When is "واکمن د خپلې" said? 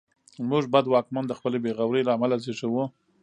0.89-1.57